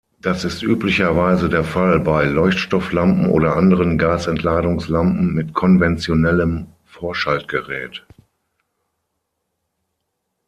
Das 0.19 0.43
ist 0.45 0.63
üblicherweise 0.63 1.47
der 1.47 1.63
Fall 1.63 1.99
bei 1.99 2.25
Leuchtstofflampen 2.25 3.27
oder 3.27 3.55
anderen 3.55 3.99
Gasentladungslampen 3.99 5.31
mit 5.31 5.53
konventionellem 5.53 6.65
Vorschaltgerät. 6.85 8.03